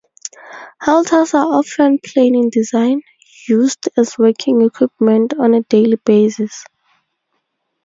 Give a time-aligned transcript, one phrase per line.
[0.81, 3.03] Halters are often plain in design,
[3.47, 6.65] used as working equipment on a daily basis.